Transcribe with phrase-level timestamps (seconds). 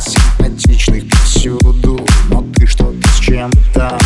[0.00, 3.98] Симпатичных повсюду Но ты что-то с чем-то.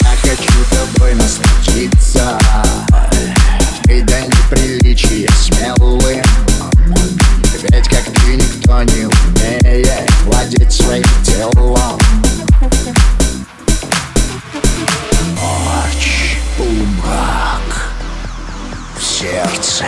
[0.00, 2.38] Я хочу тобой насладиться.
[3.86, 6.22] И до неприличия смелым
[7.70, 11.98] Ведь как ты никто не умеет Владеть своим телом.
[15.34, 17.92] Ночь, полумрак
[18.98, 19.84] в сердце.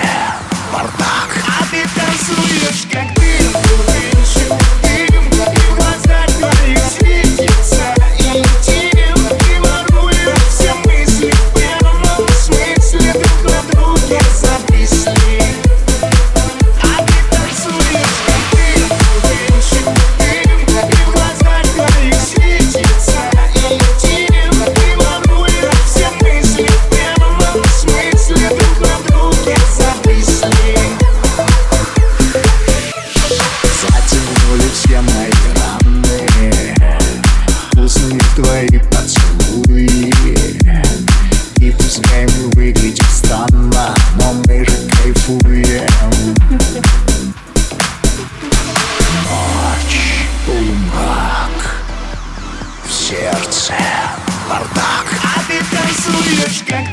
[41.97, 45.86] с ними выглядит странно Но мы же кайфуем.
[49.25, 51.84] Ночь, полумрак
[52.84, 53.72] В сердце
[54.48, 55.06] бардак.
[55.22, 56.86] А ты танцуешь, как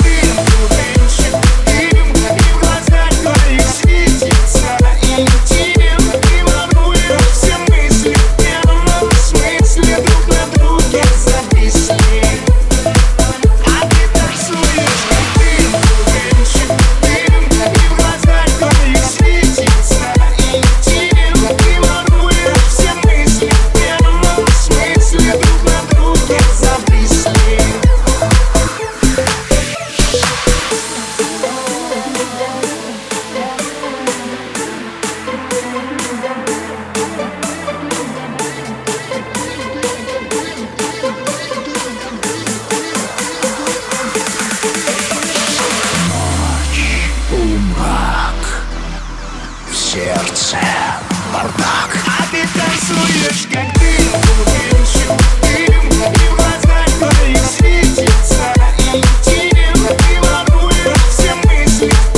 [61.84, 62.13] Thank you.